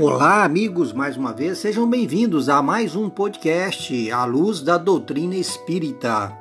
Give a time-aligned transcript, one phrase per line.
[0.00, 5.36] Olá, amigos, mais uma vez, sejam bem-vindos a mais um podcast à luz da doutrina
[5.36, 6.36] espírita.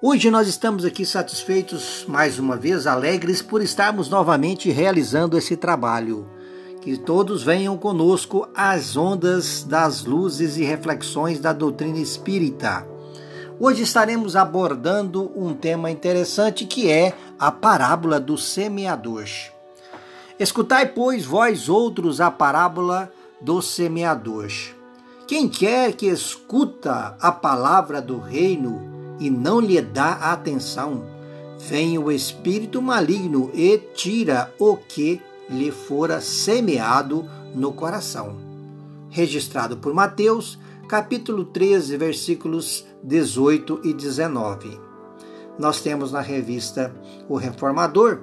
[0.00, 6.26] Hoje nós estamos aqui satisfeitos, mais uma vez, alegres por estarmos novamente realizando esse trabalho.
[6.80, 12.86] Que todos venham conosco às ondas das luzes e reflexões da doutrina espírita.
[13.60, 19.26] Hoje estaremos abordando um tema interessante que é a parábola do semeador.
[20.42, 24.50] Escutai, pois, vós outros a parábola do semeador.
[25.24, 28.82] Quem quer que escuta a palavra do reino
[29.20, 31.04] e não lhe dá atenção,
[31.60, 37.24] vem o espírito maligno e tira o que lhe fora semeado
[37.54, 38.34] no coração.
[39.10, 44.76] Registrado por Mateus, capítulo 13, versículos 18 e 19.
[45.56, 46.92] Nós temos na revista
[47.28, 48.18] O Reformador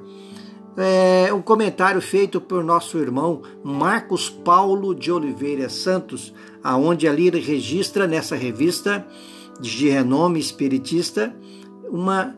[0.79, 7.39] é, um comentário feito por nosso irmão Marcos Paulo de Oliveira Santos, aonde ali ele
[7.39, 9.05] registra nessa revista
[9.59, 11.35] de renome espiritista
[11.89, 12.33] uma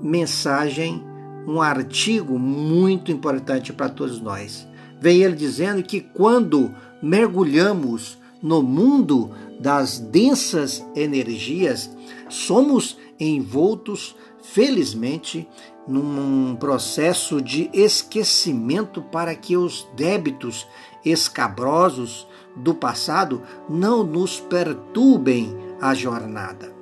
[0.00, 1.02] mensagem,
[1.46, 4.66] um artigo muito importante para todos nós.
[5.00, 11.90] Vem ele dizendo que quando mergulhamos no mundo das densas energias,
[12.28, 15.48] somos envoltos, felizmente,
[15.86, 20.66] num processo de esquecimento para que os débitos
[21.04, 26.74] escabrosos do passado não nos perturbem a jornada.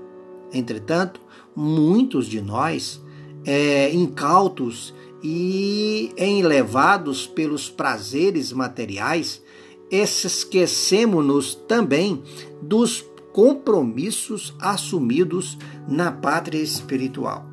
[0.52, 1.20] Entretanto,
[1.54, 3.00] muitos de nós,
[3.44, 9.42] é, incautos e enlevados pelos prazeres materiais,
[9.90, 12.22] esquecemos-nos também
[12.62, 17.47] dos compromissos assumidos na pátria espiritual.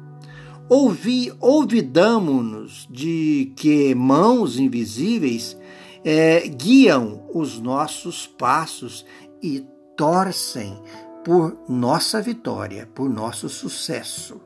[0.68, 5.56] Ouvi, ouvidamo-nos de que mãos invisíveis
[6.04, 9.06] é, guiam os nossos passos
[9.44, 9.64] e
[9.96, 10.82] torcem
[11.24, 14.42] por nossa vitória, por nosso sucesso.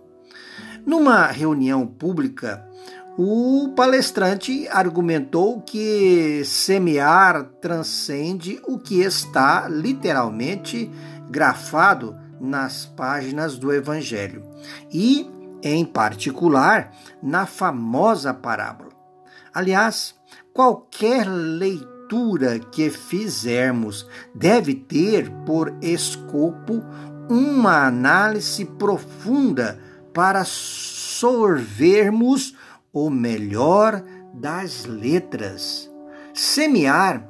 [0.86, 2.68] Numa reunião pública,
[3.18, 10.92] o palestrante argumentou que semear transcende o que está literalmente
[11.30, 14.44] grafado nas páginas do Evangelho
[14.92, 18.90] e em particular na famosa parábola.
[19.54, 20.16] Aliás,
[20.54, 26.84] qualquer leitura que fizermos deve ter por escopo
[27.30, 29.80] uma análise profunda
[30.14, 32.56] para sorvermos
[32.92, 34.04] o melhor
[34.34, 35.90] das letras.
[36.34, 37.28] Semear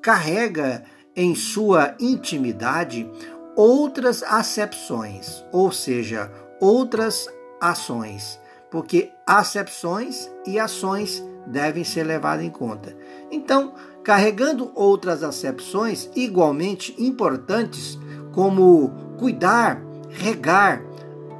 [0.00, 0.84] carrega
[1.14, 3.10] em sua intimidade
[3.56, 7.28] outras acepções, ou seja, outras
[7.62, 12.96] ações, porque acepções e ações devem ser levadas em conta.
[13.30, 17.96] Então, carregando outras acepções igualmente importantes,
[18.32, 19.80] como cuidar,
[20.10, 20.82] regar,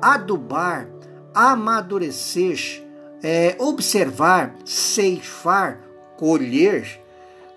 [0.00, 0.88] adubar,
[1.34, 2.84] amadurecer,
[3.22, 5.80] é, observar, ceifar,
[6.16, 7.00] colher,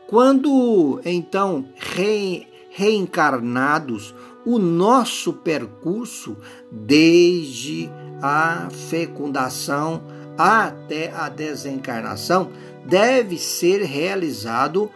[0.07, 4.13] quando então re, reencarnados,
[4.45, 6.37] o nosso percurso
[6.71, 7.89] desde
[8.21, 10.01] a fecundação
[10.37, 12.49] até a desencarnação
[12.85, 14.89] deve ser realizado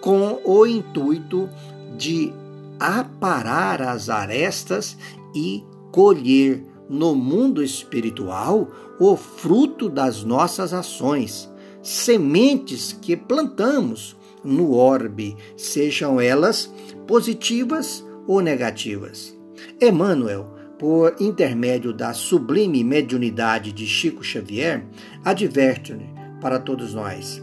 [0.00, 1.48] com o intuito
[1.96, 2.32] de
[2.78, 4.96] aparar as arestas
[5.34, 11.50] e colher no mundo espiritual o fruto das nossas ações,
[11.82, 16.72] sementes que plantamos no orbe, sejam elas
[17.06, 19.36] positivas ou negativas.
[19.80, 24.84] Emmanuel por intermédio da sublime mediunidade de Chico Xavier,
[25.24, 25.96] adverte
[26.40, 27.42] para todos nós.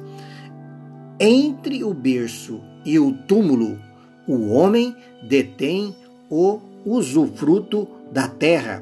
[1.19, 3.79] Entre o berço e o túmulo,
[4.27, 4.95] o homem
[5.27, 5.95] detém
[6.29, 8.81] o usufruto da terra,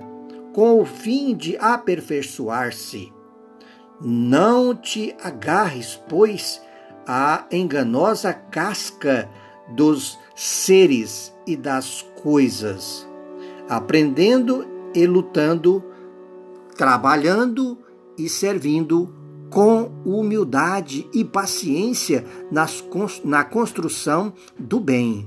[0.54, 3.12] com o fim de aperfeiçoar-se.
[4.02, 6.62] Não te agarres, pois,
[7.08, 9.30] à enganosa casca
[9.76, 13.11] dos seres e das coisas
[13.72, 15.82] aprendendo e lutando,
[16.76, 17.78] trabalhando
[18.18, 19.16] e servindo
[19.50, 22.84] com humildade e paciência nas,
[23.24, 25.26] na construção do bem.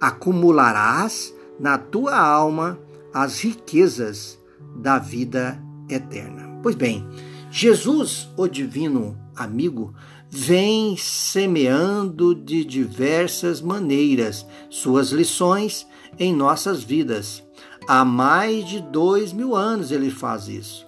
[0.00, 2.78] Acumularás na tua alma
[3.12, 4.38] as riquezas
[4.76, 6.58] da vida eterna.
[6.62, 7.06] Pois bem,
[7.50, 9.94] Jesus, o divino amigo,
[10.30, 15.86] vem semeando de diversas maneiras suas lições
[16.18, 17.44] em nossas vidas
[17.86, 20.86] Há mais de dois mil anos ele faz isso.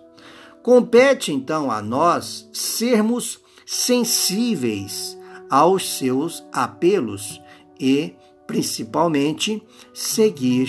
[0.63, 5.17] Compete então a nós sermos sensíveis
[5.51, 7.41] aos seus apelos
[7.79, 8.15] e,
[8.47, 9.63] principalmente,
[9.93, 10.69] seguir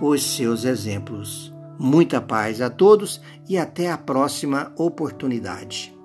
[0.00, 1.52] os seus exemplos.
[1.78, 5.97] Muita paz a todos e até a próxima oportunidade.